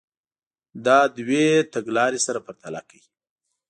دا 0.85 0.99
دوې 1.17 1.45
تګ 1.73 1.85
لارې 1.97 2.19
سره 2.27 2.39
پرتله 2.45 2.81
کړئ. 2.89 3.01